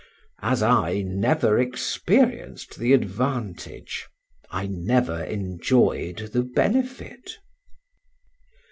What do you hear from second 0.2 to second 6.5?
As I never experienced the advantage, I never enjoyed the